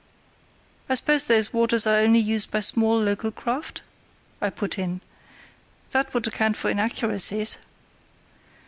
[0.89, 3.83] "I suppose those waters are only used by small local craft?"
[4.41, 4.99] I put in;
[5.91, 7.59] "that would account for inaccuracies."